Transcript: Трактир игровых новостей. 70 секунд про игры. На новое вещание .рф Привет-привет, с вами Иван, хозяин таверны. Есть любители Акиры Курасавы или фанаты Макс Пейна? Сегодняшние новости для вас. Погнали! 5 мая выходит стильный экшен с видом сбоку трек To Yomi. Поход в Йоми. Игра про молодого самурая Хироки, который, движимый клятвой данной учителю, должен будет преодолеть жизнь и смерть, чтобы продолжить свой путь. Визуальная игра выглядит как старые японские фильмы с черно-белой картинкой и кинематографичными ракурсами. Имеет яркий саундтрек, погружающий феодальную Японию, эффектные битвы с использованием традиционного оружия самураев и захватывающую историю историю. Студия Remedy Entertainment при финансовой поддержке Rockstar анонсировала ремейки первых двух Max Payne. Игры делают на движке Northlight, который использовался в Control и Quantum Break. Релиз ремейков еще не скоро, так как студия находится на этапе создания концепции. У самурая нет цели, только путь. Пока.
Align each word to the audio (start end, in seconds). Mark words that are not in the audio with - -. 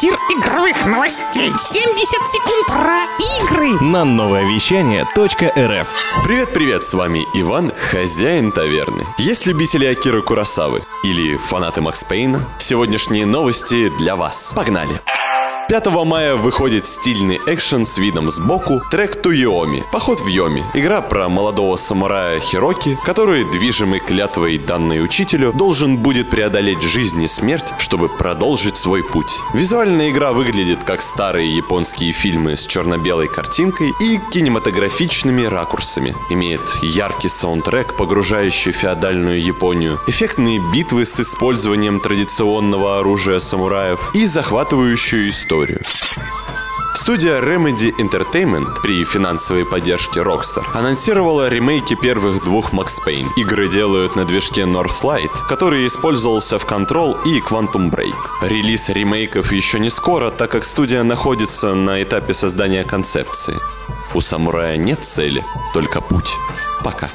Трактир 0.00 0.18
игровых 0.30 0.86
новостей. 0.86 1.52
70 1.58 2.08
секунд 2.08 2.66
про 2.68 3.04
игры. 3.42 3.84
На 3.84 4.04
новое 4.04 4.44
вещание 4.44 5.02
.рф 5.02 5.88
Привет-привет, 6.24 6.84
с 6.84 6.94
вами 6.94 7.26
Иван, 7.34 7.70
хозяин 7.76 8.50
таверны. 8.50 9.04
Есть 9.18 9.44
любители 9.44 9.84
Акиры 9.84 10.22
Курасавы 10.22 10.84
или 11.04 11.36
фанаты 11.36 11.82
Макс 11.82 12.02
Пейна? 12.02 12.48
Сегодняшние 12.58 13.26
новости 13.26 13.90
для 13.98 14.16
вас. 14.16 14.54
Погнали! 14.56 15.02
5 15.70 15.86
мая 16.04 16.34
выходит 16.34 16.84
стильный 16.84 17.38
экшен 17.46 17.84
с 17.84 17.96
видом 17.96 18.28
сбоку 18.28 18.82
трек 18.90 19.24
To 19.24 19.30
Yomi. 19.30 19.84
Поход 19.92 20.18
в 20.18 20.26
Йоми. 20.26 20.64
Игра 20.74 21.00
про 21.00 21.28
молодого 21.28 21.76
самурая 21.76 22.40
Хироки, 22.40 22.98
который, 23.04 23.44
движимый 23.44 24.00
клятвой 24.00 24.58
данной 24.58 25.00
учителю, 25.00 25.52
должен 25.52 25.98
будет 25.98 26.28
преодолеть 26.28 26.82
жизнь 26.82 27.22
и 27.22 27.28
смерть, 27.28 27.72
чтобы 27.78 28.08
продолжить 28.08 28.76
свой 28.76 29.04
путь. 29.04 29.38
Визуальная 29.54 30.10
игра 30.10 30.32
выглядит 30.32 30.82
как 30.82 31.02
старые 31.02 31.54
японские 31.54 32.10
фильмы 32.10 32.56
с 32.56 32.66
черно-белой 32.66 33.28
картинкой 33.28 33.92
и 34.02 34.18
кинематографичными 34.32 35.44
ракурсами. 35.44 36.16
Имеет 36.30 36.62
яркий 36.82 37.28
саундтрек, 37.28 37.94
погружающий 37.94 38.72
феодальную 38.72 39.40
Японию, 39.40 40.00
эффектные 40.08 40.60
битвы 40.72 41.04
с 41.04 41.20
использованием 41.20 42.00
традиционного 42.00 42.98
оружия 42.98 43.38
самураев 43.38 44.10
и 44.16 44.26
захватывающую 44.26 45.28
историю 45.28 45.59
историю. 45.60 45.80
Студия 46.94 47.40
Remedy 47.40 47.92
Entertainment 47.98 48.80
при 48.82 49.04
финансовой 49.04 49.64
поддержке 49.64 50.20
Rockstar 50.20 50.64
анонсировала 50.74 51.48
ремейки 51.48 51.94
первых 51.94 52.44
двух 52.44 52.72
Max 52.72 52.98
Payne. 53.06 53.28
Игры 53.36 53.68
делают 53.68 54.16
на 54.16 54.24
движке 54.24 54.62
Northlight, 54.62 55.30
который 55.48 55.86
использовался 55.86 56.58
в 56.58 56.66
Control 56.66 57.16
и 57.24 57.40
Quantum 57.40 57.90
Break. 57.90 58.48
Релиз 58.48 58.90
ремейков 58.90 59.52
еще 59.52 59.80
не 59.80 59.90
скоро, 59.90 60.30
так 60.30 60.50
как 60.50 60.64
студия 60.64 61.02
находится 61.02 61.74
на 61.74 62.02
этапе 62.02 62.34
создания 62.34 62.84
концепции. 62.84 63.58
У 64.14 64.20
самурая 64.20 64.76
нет 64.76 65.04
цели, 65.04 65.44
только 65.72 66.00
путь. 66.00 66.30
Пока. 66.84 67.10